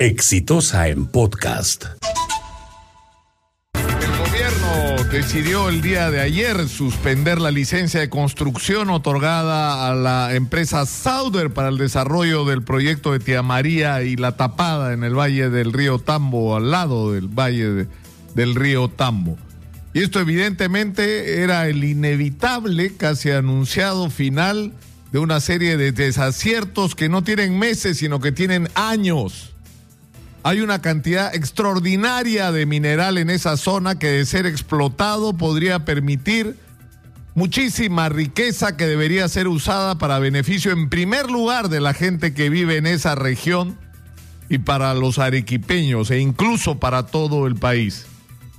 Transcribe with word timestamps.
Exitosa 0.00 0.88
en 0.88 1.04
podcast. 1.04 1.84
El 3.74 4.16
gobierno 4.16 5.04
decidió 5.12 5.68
el 5.68 5.82
día 5.82 6.10
de 6.10 6.20
ayer 6.20 6.70
suspender 6.70 7.38
la 7.38 7.50
licencia 7.50 8.00
de 8.00 8.08
construcción 8.08 8.88
otorgada 8.88 9.90
a 9.90 9.94
la 9.94 10.34
empresa 10.34 10.86
Sauder 10.86 11.50
para 11.50 11.68
el 11.68 11.76
desarrollo 11.76 12.46
del 12.46 12.62
proyecto 12.62 13.12
de 13.12 13.18
Tía 13.18 13.42
María 13.42 14.02
y 14.02 14.16
La 14.16 14.38
Tapada 14.38 14.94
en 14.94 15.04
el 15.04 15.14
valle 15.14 15.50
del 15.50 15.70
río 15.70 15.98
Tambo, 15.98 16.56
al 16.56 16.70
lado 16.70 17.12
del 17.12 17.28
valle 17.28 17.86
del 18.34 18.54
río 18.54 18.88
Tambo. 18.88 19.36
Y 19.92 20.00
esto 20.00 20.18
evidentemente 20.18 21.42
era 21.42 21.68
el 21.68 21.84
inevitable, 21.84 22.96
casi 22.96 23.32
anunciado 23.32 24.08
final 24.08 24.72
de 25.12 25.18
una 25.18 25.40
serie 25.40 25.76
de 25.76 25.92
desaciertos 25.92 26.94
que 26.94 27.10
no 27.10 27.22
tienen 27.22 27.58
meses, 27.58 27.98
sino 27.98 28.18
que 28.18 28.32
tienen 28.32 28.70
años 28.74 29.50
hay 30.42 30.60
una 30.60 30.80
cantidad 30.80 31.34
extraordinaria 31.34 32.52
de 32.52 32.66
mineral 32.66 33.18
en 33.18 33.30
esa 33.30 33.56
zona 33.56 33.98
que 33.98 34.08
de 34.08 34.26
ser 34.26 34.46
explotado 34.46 35.34
podría 35.34 35.84
permitir 35.84 36.56
muchísima 37.34 38.08
riqueza 38.08 38.76
que 38.76 38.86
debería 38.86 39.28
ser 39.28 39.48
usada 39.48 39.98
para 39.98 40.18
beneficio 40.18 40.72
en 40.72 40.88
primer 40.88 41.30
lugar 41.30 41.68
de 41.68 41.80
la 41.80 41.94
gente 41.94 42.34
que 42.34 42.48
vive 42.48 42.76
en 42.76 42.86
esa 42.86 43.14
región 43.14 43.78
y 44.48 44.58
para 44.58 44.94
los 44.94 45.18
arequipeños 45.18 46.10
e 46.10 46.18
incluso 46.18 46.78
para 46.78 47.06
todo 47.06 47.46
el 47.46 47.56
país. 47.56 48.06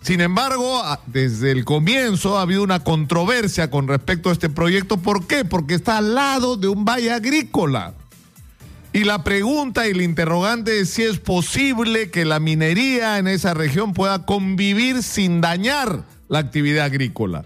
Sin 0.00 0.20
embargo, 0.20 0.82
desde 1.06 1.50
el 1.50 1.64
comienzo 1.64 2.38
ha 2.38 2.42
habido 2.42 2.62
una 2.62 2.80
controversia 2.80 3.70
con 3.70 3.88
respecto 3.88 4.30
a 4.30 4.32
este 4.32 4.48
proyecto. 4.48 4.98
¿Por 4.98 5.26
qué? 5.26 5.44
Porque 5.44 5.74
está 5.74 5.98
al 5.98 6.14
lado 6.14 6.56
de 6.56 6.68
un 6.68 6.84
valle 6.84 7.12
agrícola. 7.12 7.94
Y 8.96 9.04
la 9.04 9.22
pregunta 9.22 9.86
y 9.86 9.90
el 9.90 10.00
interrogante 10.00 10.80
es 10.80 10.88
si 10.88 11.02
es 11.02 11.18
posible 11.18 12.10
que 12.10 12.24
la 12.24 12.40
minería 12.40 13.18
en 13.18 13.28
esa 13.28 13.52
región 13.52 13.92
pueda 13.92 14.24
convivir 14.24 15.02
sin 15.02 15.42
dañar 15.42 16.06
la 16.30 16.38
actividad 16.38 16.86
agrícola. 16.86 17.44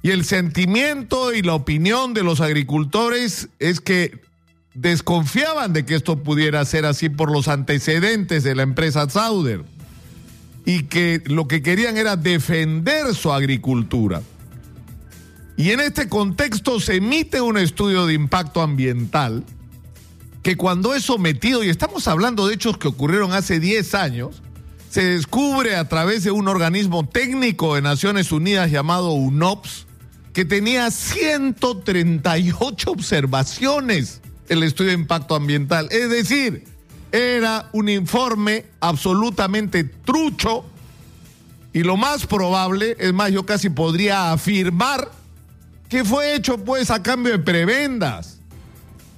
Y 0.00 0.08
el 0.08 0.24
sentimiento 0.24 1.34
y 1.34 1.42
la 1.42 1.52
opinión 1.52 2.14
de 2.14 2.22
los 2.22 2.40
agricultores 2.40 3.50
es 3.58 3.82
que 3.82 4.22
desconfiaban 4.72 5.74
de 5.74 5.84
que 5.84 5.96
esto 5.96 6.22
pudiera 6.22 6.64
ser 6.64 6.86
así 6.86 7.10
por 7.10 7.30
los 7.30 7.48
antecedentes 7.48 8.42
de 8.42 8.54
la 8.54 8.62
empresa 8.62 9.06
Sauder 9.10 9.64
y 10.64 10.84
que 10.84 11.22
lo 11.26 11.46
que 11.46 11.60
querían 11.60 11.98
era 11.98 12.16
defender 12.16 13.14
su 13.14 13.34
agricultura. 13.34 14.22
Y 15.58 15.72
en 15.72 15.80
este 15.80 16.08
contexto 16.08 16.80
se 16.80 16.96
emite 16.96 17.42
un 17.42 17.58
estudio 17.58 18.06
de 18.06 18.14
impacto 18.14 18.62
ambiental 18.62 19.44
que 20.42 20.56
cuando 20.56 20.94
es 20.94 21.04
sometido, 21.04 21.62
y 21.62 21.68
estamos 21.68 22.08
hablando 22.08 22.46
de 22.46 22.54
hechos 22.54 22.78
que 22.78 22.88
ocurrieron 22.88 23.32
hace 23.32 23.60
10 23.60 23.94
años, 23.94 24.42
se 24.88 25.04
descubre 25.04 25.76
a 25.76 25.88
través 25.88 26.24
de 26.24 26.30
un 26.30 26.48
organismo 26.48 27.08
técnico 27.08 27.74
de 27.74 27.82
Naciones 27.82 28.32
Unidas 28.32 28.70
llamado 28.70 29.12
UNOPS, 29.12 29.86
que 30.32 30.44
tenía 30.44 30.90
138 30.90 32.90
observaciones 32.90 34.20
el 34.48 34.64
estudio 34.64 34.90
de 34.90 34.98
impacto 34.98 35.36
ambiental. 35.36 35.88
Es 35.90 36.10
decir, 36.10 36.64
era 37.12 37.68
un 37.72 37.88
informe 37.88 38.66
absolutamente 38.80 39.84
trucho 39.84 40.64
y 41.72 41.84
lo 41.84 41.96
más 41.96 42.26
probable, 42.26 42.96
es 42.98 43.12
más, 43.12 43.30
yo 43.30 43.46
casi 43.46 43.70
podría 43.70 44.32
afirmar 44.32 45.10
que 45.88 46.04
fue 46.04 46.34
hecho 46.34 46.58
pues 46.58 46.90
a 46.90 47.02
cambio 47.02 47.32
de 47.32 47.38
prebendas. 47.38 48.39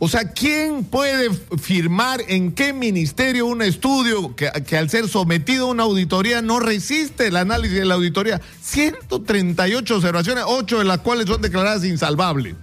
O 0.05 0.09
sea, 0.09 0.33
¿quién 0.33 0.83
puede 0.83 1.31
firmar 1.61 2.23
en 2.27 2.51
qué 2.51 2.73
ministerio 2.73 3.47
un 3.47 3.63
estudio 3.63 4.35
que, 4.35 4.49
al 4.77 4.91
ser 4.91 5.07
sometido 5.07 5.69
a 5.69 5.71
una 5.71 5.85
auditoría 5.85 6.43
no 6.43 6.59
resiste 6.59 7.29
el 7.29 7.37
análisis 7.37 7.79
de 7.79 7.85
la 7.85 7.95
auditoría? 7.95 8.41
138 8.63 9.95
observaciones, 9.95 10.43
8 10.45 10.81
de 10.81 10.85
las 10.87 10.99
cuales 10.99 11.27
son 11.27 11.41
declaradas 11.41 11.85
insalvables. 11.85 12.57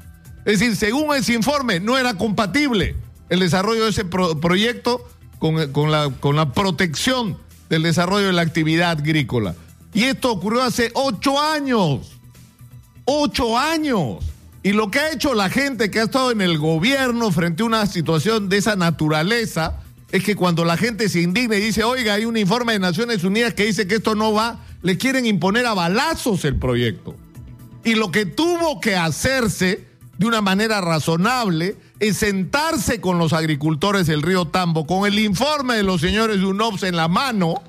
Es 0.44 0.60
decir, 0.60 0.76
según 0.76 1.16
ese 1.16 1.32
informe, 1.32 1.80
no 1.80 1.98
era 1.98 2.16
compatible 2.16 2.98
el 3.30 3.40
desarrollo 3.40 3.86
de 3.86 3.92
ese 3.92 4.04
proyecto 4.04 5.08
con, 5.40 5.72
con, 5.72 5.92
la, 5.92 6.10
con 6.10 6.36
la 6.36 6.52
protección 6.52 7.38
del 7.70 7.84
desarrollo 7.84 8.28
de 8.28 8.34
la 8.34 8.42
actividad 8.42 9.00
agrícola. 9.00 9.56
Y 9.94 10.04
esto 10.04 10.30
ocurrió 10.30 10.62
hace 10.62 10.92
8 10.94 11.40
años. 11.40 12.18
8 13.06 13.58
años. 13.58 14.26
Y 14.62 14.74
lo 14.74 14.92
que 14.92 15.00
ha 15.00 15.12
hecho 15.12 15.34
la 15.34 15.50
gente 15.50 15.90
que 15.90 16.00
ha 16.00 16.04
estado 16.04 16.32
en 16.32 16.42
el 16.42 16.58
gobierno 16.58 17.32
frente 17.32 17.64
a 17.64 17.66
una 17.66 17.86
situación 17.86 18.50
de 18.50 18.58
esa 18.58 18.76
naturaleza 18.76 19.78
es 20.12 20.24
que 20.24 20.36
cuando 20.36 20.66
la 20.66 20.76
gente 20.76 21.08
se 21.08 21.22
indigna 21.22 21.56
y 21.56 21.62
dice, 21.62 21.84
oiga, 21.84 22.16
hay 22.16 22.26
un 22.26 22.36
informe 22.36 22.74
de 22.74 22.80
Naciones 22.80 23.24
Unidas 23.24 23.54
que 23.54 23.66
dice 23.66 23.88
que 23.88 23.96
esto 23.96 24.16
no 24.16 24.34
va, 24.34 24.60
le 24.82 24.98
quieren 24.98 25.26
imponer 25.26 25.66
a 25.66 25.74
balazos 25.74 26.44
el 26.46 26.58
proyecto. 26.58 27.16
Y 27.86 27.96
lo 27.96 28.12
que 28.12 28.26
tuvo 28.26 28.82
que 28.82 28.96
hacerse 28.96 29.88
de 30.18 30.26
una 30.26 30.42
manera 30.42 30.82
razonable 30.82 31.78
es 32.00 32.18
sentarse 32.18 33.00
con 33.00 33.18
los 33.18 33.32
agricultores 33.32 34.08
del 34.08 34.22
río 34.22 34.46
Tambo, 34.46 34.86
con 34.86 35.06
el 35.06 35.20
informe 35.20 35.76
de 35.76 35.84
los 35.84 36.02
señores 36.02 36.40
de 36.40 36.46
UNOPS 36.46 36.84
en 36.84 36.98
la 36.98 37.08
mano 37.08 37.62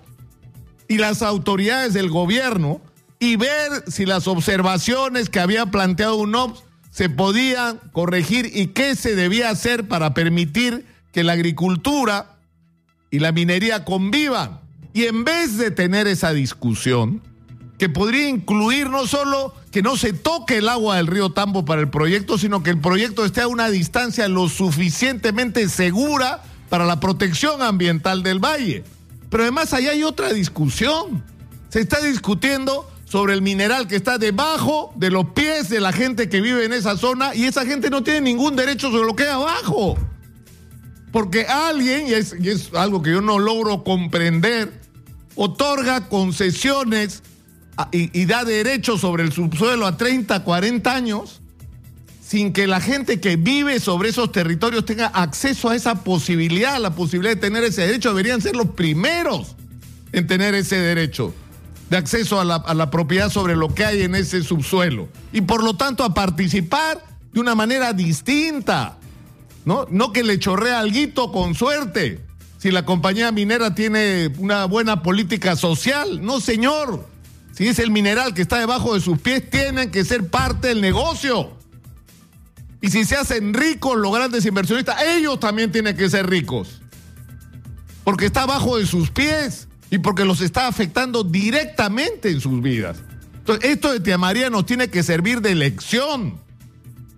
y 0.89 0.99
las 0.99 1.23
autoridades 1.23 1.93
del 1.93 2.11
gobierno 2.11 2.81
y 3.21 3.37
ver 3.37 3.85
si 3.87 4.07
las 4.07 4.27
observaciones 4.27 5.29
que 5.29 5.39
había 5.39 5.67
planteado 5.67 6.17
UNOPS 6.17 6.65
se 6.91 7.09
podía 7.09 7.77
corregir 7.93 8.51
y 8.53 8.69
qué 8.69 8.97
se 8.97 9.15
debía 9.15 9.51
hacer 9.51 9.89
para 9.89 10.15
permitir 10.15 10.87
que 11.13 11.25
la 11.25 11.33
agricultura 11.33 12.37
y 13.11 13.19
la 13.21 13.33
minería 13.33 13.85
convivan. 13.85 14.61
Y 14.93 15.05
en 15.05 15.25
vez 15.25 15.57
de 15.57 15.71
tener 15.71 16.07
esa 16.07 16.33
discusión, 16.33 17.23
que 17.79 17.89
podría 17.89 18.29
incluir 18.29 18.91
no 18.91 19.07
solo 19.07 19.55
que 19.71 19.81
no 19.81 19.97
se 19.97 20.13
toque 20.13 20.59
el 20.59 20.69
agua 20.69 20.97
del 20.97 21.07
río 21.07 21.31
Tambo 21.31 21.65
para 21.65 21.81
el 21.81 21.89
proyecto, 21.89 22.37
sino 22.37 22.63
que 22.63 22.69
el 22.69 22.79
proyecto 22.79 23.25
esté 23.25 23.41
a 23.41 23.49
una 23.49 23.71
distancia 23.71 24.29
lo 24.29 24.51
suficientemente 24.51 25.67
segura 25.71 26.43
para 26.69 26.85
la 26.85 27.01
protección 27.01 27.63
ambiental 27.63 28.23
del 28.23 28.39
valle. 28.39 28.85
Pero 29.31 29.45
además 29.45 29.73
allá 29.73 29.93
hay 29.93 30.03
otra 30.03 30.33
discusión. 30.35 31.25
Se 31.71 31.81
está 31.81 32.01
discutiendo 32.03 32.90
sobre 33.11 33.35
el 33.35 33.43
mineral 33.43 33.89
que 33.89 33.97
está 33.97 34.19
debajo 34.19 34.93
de 34.95 35.11
los 35.11 35.31
pies 35.31 35.69
de 35.69 35.81
la 35.81 35.93
gente 35.93 36.29
que 36.29 36.41
vive 36.41 36.65
en 36.65 36.73
esa 36.73 36.97
zona 36.97 37.35
y 37.35 37.45
esa 37.45 37.67
gente 37.67 37.91
no 37.91 38.05
tiene 38.05 38.21
ningún 38.21 38.55
derecho 38.55 38.89
sobre 38.93 39.05
lo 39.05 39.17
que 39.17 39.25
hay 39.25 39.31
abajo. 39.31 39.99
Porque 41.11 41.45
alguien, 41.45 42.07
y 42.07 42.13
es, 42.13 42.71
algo 42.73 43.03
que 43.03 43.11
yo 43.11 43.21
no 43.21 43.41
logro 43.41 43.83
comprender, 43.83 44.73
otorga 45.35 46.09
concesiones 46.09 47.25
y, 47.91 48.17
y, 48.17 48.27
da 48.27 48.45
derechos 48.45 49.01
sobre 49.01 49.25
el 49.25 49.33
subsuelo 49.33 49.87
a 49.87 49.97
30, 49.97 50.45
40 50.45 50.95
años 50.95 51.41
sin 52.25 52.53
que 52.53 52.69
la 52.69 52.81
gente 52.81 53.19
que 53.19 53.35
vive 53.35 53.81
sobre 53.81 54.11
esos 54.11 54.31
territorios 54.31 54.85
tenga 54.85 55.07
acceso 55.07 55.69
a 55.69 55.75
esa 55.75 56.05
posibilidad, 56.05 56.79
la 56.79 56.95
posibilidad 56.95 57.35
de 57.35 57.41
tener 57.41 57.65
ese 57.65 57.81
derecho. 57.81 58.11
Deberían 58.11 58.41
ser 58.41 58.55
los 58.55 58.69
primeros 58.69 59.57
en 60.13 60.29
tener 60.29 60.55
ese 60.55 60.77
derecho 60.77 61.35
de 61.91 61.97
acceso 61.97 62.41
a 62.41 62.45
la, 62.45 62.91
propiedad 62.91 63.31
sobre 63.31 63.57
lo 63.57 63.75
que 63.75 63.85
hay 63.85 64.03
en 64.03 64.15
ese 64.15 64.45
subsuelo 64.45 65.09
y 65.33 65.41
por 65.41 65.65
lo 65.65 65.75
tanto 65.75 66.05
a 66.05 66.15
participar 66.15 67.05
de 67.33 67.41
una 67.41 67.57
manera 67.57 67.93
distinta. 67.93 68.97
No, 69.65 69.87
no 69.91 70.13
que 70.13 70.23
le 70.23 70.39
chorrea 70.39 70.79
alguito 70.79 71.33
con 71.33 71.55
suerte. 71.55 72.25
Si 72.59 72.71
la 72.71 72.85
compañía 72.85 73.33
minera 73.33 73.75
tiene 73.75 74.33
una 74.39 74.67
buena 74.67 75.03
política 75.03 75.57
social, 75.57 76.25
no 76.25 76.41
señor. 76.41 77.07
Si 77.53 77.67
es 77.67 77.79
el 77.79 77.91
mineral 77.91 78.35
que 78.35 78.43
está 78.43 78.59
debajo 78.59 78.95
de 78.95 79.01
sus 79.01 79.19
pies, 79.19 79.51
tienen 79.51 79.91
que 79.91 80.05
ser 80.05 80.29
parte 80.29 80.69
del 80.69 80.81
negocio. 80.81 81.51
Y 82.81 82.91
si 82.91 83.05
se 83.05 83.17
hacen 83.17 83.53
ricos 83.53 83.97
los 83.97 84.15
grandes 84.15 84.47
inversionistas, 84.47 85.03
ellos 85.03 85.41
también 85.41 85.73
tienen 85.73 85.97
que 85.97 86.09
ser 86.09 86.29
ricos. 86.29 86.81
Porque 88.05 88.27
está 88.27 88.43
abajo 88.43 88.79
de 88.79 88.87
sus 88.87 89.11
pies 89.11 89.69
y 89.91 89.99
porque 89.99 90.25
los 90.25 90.41
está 90.41 90.69
afectando 90.69 91.25
directamente 91.25 92.31
en 92.31 92.41
sus 92.41 92.63
vidas. 92.63 92.99
Entonces, 93.39 93.71
esto 93.71 93.93
de 93.93 94.01
Tía 94.01 94.19
María 94.19 94.49
nos 94.49 94.67
tiene 94.67 94.89
que 94.89 95.03
servir 95.03 95.41
de 95.41 95.55
lección, 95.55 96.41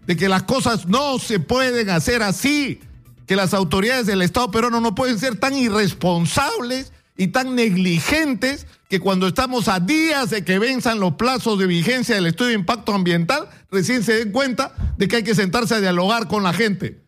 de 0.07 0.17
que 0.17 0.29
las 0.29 0.45
cosas 0.45 0.87
no 0.87 1.19
se 1.19 1.39
pueden 1.39 1.91
hacer 1.91 2.23
así, 2.23 2.81
que 3.27 3.37
las 3.37 3.55
autoridades 3.55 4.07
del 4.07 4.23
Estado 4.23 4.51
peruano 4.51 4.81
no 4.81 4.95
pueden 4.95 5.19
ser 5.19 5.37
tan 5.37 5.55
irresponsables 5.55 6.93
y 7.17 7.29
tan 7.29 7.55
negligentes 7.55 8.67
que 8.89 9.01
cuando 9.01 9.27
estamos 9.27 9.69
a 9.69 9.81
días 9.81 10.31
de 10.31 10.45
que 10.45 10.59
venzan 10.59 11.01
los 11.01 11.15
plazos 11.15 11.59
de 11.59 11.67
vigencia 11.67 12.15
del 12.15 12.27
estudio 12.27 12.51
de 12.51 12.59
impacto 12.59 12.95
ambiental, 12.95 13.49
recién 13.71 14.03
se 14.03 14.15
den 14.15 14.33
cuenta 14.33 14.75
de 14.97 15.09
que 15.09 15.17
hay 15.17 15.23
que 15.23 15.35
sentarse 15.35 15.75
a 15.75 15.81
dialogar 15.81 16.29
con 16.29 16.43
la 16.43 16.53
gente. 16.53 17.02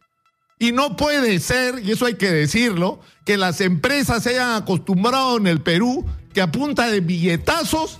Y 0.64 0.72
no 0.72 0.96
puede 0.96 1.40
ser, 1.40 1.82
y 1.84 1.90
eso 1.90 2.06
hay 2.06 2.14
que 2.14 2.31
decirlo, 2.31 2.99
que 3.26 3.37
las 3.37 3.61
empresas 3.61 4.22
se 4.22 4.31
hayan 4.31 4.62
acostumbrado 4.62 5.37
en 5.37 5.46
el 5.46 5.61
Perú 5.61 6.06
que 6.32 6.40
a 6.40 6.50
punta 6.50 6.88
de 6.88 7.00
billetazos 7.00 7.99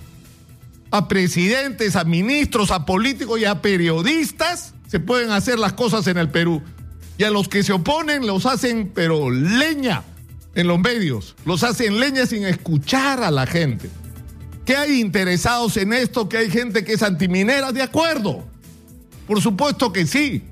a 0.89 1.07
presidentes, 1.07 1.95
a 1.95 2.05
ministros, 2.05 2.71
a 2.71 2.87
políticos 2.87 3.39
y 3.39 3.45
a 3.45 3.61
periodistas 3.61 4.73
se 4.87 4.99
pueden 4.99 5.29
hacer 5.29 5.59
las 5.59 5.73
cosas 5.73 6.07
en 6.07 6.17
el 6.17 6.31
Perú. 6.31 6.63
Y 7.19 7.23
a 7.23 7.29
los 7.29 7.49
que 7.49 7.61
se 7.61 7.71
oponen 7.71 8.25
los 8.25 8.47
hacen, 8.47 8.91
pero 8.95 9.29
leña. 9.29 10.01
en 10.55 10.65
los 10.65 10.79
medios, 10.79 11.35
los 11.45 11.63
hacen 11.63 11.99
leña 11.99 12.25
sin 12.25 12.45
escuchar 12.45 13.21
a 13.21 13.29
la 13.29 13.45
gente. 13.45 13.91
¿Que 14.65 14.75
hay 14.75 15.01
interesados 15.01 15.77
en 15.77 15.93
esto? 15.93 16.27
¿Que 16.27 16.37
hay 16.37 16.49
gente 16.49 16.83
que 16.83 16.93
es 16.93 17.03
antiminera? 17.03 17.71
De 17.71 17.83
acuerdo. 17.83 18.43
Por 19.27 19.39
supuesto 19.39 19.93
que 19.93 20.07
sí. 20.07 20.45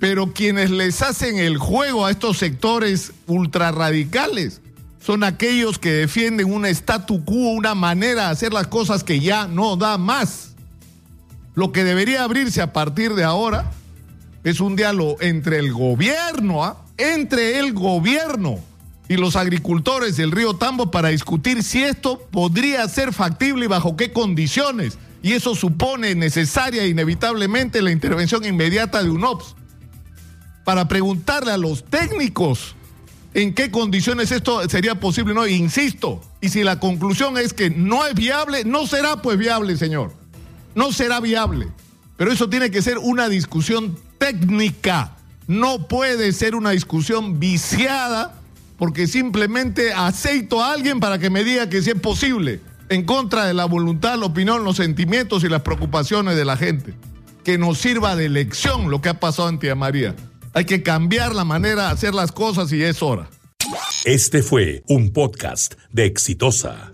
Pero 0.00 0.32
quienes 0.32 0.70
les 0.70 1.02
hacen 1.02 1.38
el 1.38 1.58
juego 1.58 2.06
a 2.06 2.10
estos 2.10 2.38
sectores 2.38 3.12
ultrarradicales 3.26 4.60
son 5.00 5.24
aquellos 5.24 5.78
que 5.78 5.92
defienden 5.92 6.52
un 6.52 6.66
statu 6.66 7.24
quo, 7.24 7.52
una 7.52 7.74
manera 7.74 8.26
de 8.26 8.30
hacer 8.30 8.52
las 8.52 8.66
cosas 8.66 9.04
que 9.04 9.20
ya 9.20 9.48
no 9.48 9.76
da 9.76 9.98
más. 9.98 10.54
Lo 11.54 11.72
que 11.72 11.84
debería 11.84 12.24
abrirse 12.24 12.60
a 12.60 12.72
partir 12.72 13.14
de 13.14 13.24
ahora 13.24 13.70
es 14.44 14.60
un 14.60 14.76
diálogo 14.76 15.16
entre 15.20 15.58
el 15.58 15.72
gobierno, 15.72 16.64
¿ah? 16.64 16.84
entre 16.96 17.58
el 17.58 17.72
gobierno 17.72 18.60
y 19.08 19.16
los 19.16 19.36
agricultores 19.36 20.16
del 20.16 20.30
río 20.30 20.54
Tambo 20.54 20.90
para 20.90 21.08
discutir 21.08 21.62
si 21.62 21.82
esto 21.82 22.20
podría 22.30 22.86
ser 22.88 23.12
factible 23.12 23.64
y 23.64 23.68
bajo 23.68 23.96
qué 23.96 24.12
condiciones. 24.12 24.98
Y 25.22 25.32
eso 25.32 25.54
supone 25.54 26.14
necesaria 26.14 26.82
e 26.82 26.88
inevitablemente 26.88 27.82
la 27.82 27.90
intervención 27.90 28.44
inmediata 28.44 29.02
de 29.02 29.10
UNOPS. 29.10 29.56
Para 30.68 30.86
preguntarle 30.86 31.50
a 31.50 31.56
los 31.56 31.82
técnicos 31.82 32.76
en 33.32 33.54
qué 33.54 33.70
condiciones 33.70 34.30
esto 34.30 34.68
sería 34.68 35.00
posible, 35.00 35.32
no, 35.32 35.46
insisto, 35.46 36.20
y 36.42 36.50
si 36.50 36.62
la 36.62 36.78
conclusión 36.78 37.38
es 37.38 37.54
que 37.54 37.70
no 37.70 38.06
es 38.06 38.12
viable, 38.12 38.64
no 38.66 38.86
será 38.86 39.22
pues 39.22 39.38
viable, 39.38 39.78
señor. 39.78 40.12
No 40.74 40.92
será 40.92 41.20
viable. 41.20 41.68
Pero 42.18 42.30
eso 42.30 42.50
tiene 42.50 42.70
que 42.70 42.82
ser 42.82 42.98
una 42.98 43.30
discusión 43.30 43.98
técnica. 44.18 45.16
No 45.46 45.88
puede 45.88 46.32
ser 46.32 46.54
una 46.54 46.72
discusión 46.72 47.40
viciada 47.40 48.38
porque 48.76 49.06
simplemente 49.06 49.94
aceito 49.94 50.62
a 50.62 50.74
alguien 50.74 51.00
para 51.00 51.18
que 51.18 51.30
me 51.30 51.44
diga 51.44 51.70
que 51.70 51.80
sí 51.80 51.92
es 51.92 51.98
posible, 51.98 52.60
en 52.90 53.06
contra 53.06 53.46
de 53.46 53.54
la 53.54 53.64
voluntad, 53.64 54.18
la 54.18 54.26
opinión, 54.26 54.64
los 54.64 54.76
sentimientos 54.76 55.44
y 55.44 55.48
las 55.48 55.62
preocupaciones 55.62 56.36
de 56.36 56.44
la 56.44 56.58
gente. 56.58 56.92
Que 57.42 57.56
nos 57.56 57.78
sirva 57.78 58.16
de 58.16 58.28
lección 58.28 58.90
lo 58.90 59.00
que 59.00 59.08
ha 59.08 59.18
pasado 59.18 59.48
en 59.48 59.58
Tía 59.58 59.74
María. 59.74 60.14
Hay 60.54 60.64
que 60.64 60.82
cambiar 60.82 61.34
la 61.34 61.44
manera 61.44 61.86
de 61.86 61.92
hacer 61.92 62.14
las 62.14 62.32
cosas 62.32 62.72
y 62.72 62.82
es 62.82 63.02
hora. 63.02 63.28
Este 64.04 64.42
fue 64.42 64.82
un 64.88 65.12
podcast 65.12 65.74
de 65.92 66.06
Exitosa. 66.06 66.90